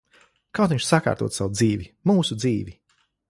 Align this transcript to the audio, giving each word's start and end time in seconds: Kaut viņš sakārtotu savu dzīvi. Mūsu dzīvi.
Kaut 0.59 0.71
viņš 0.71 0.85
sakārtotu 0.91 1.37
savu 1.39 1.53
dzīvi. 1.59 1.91
Mūsu 2.13 2.39
dzīvi. 2.45 2.75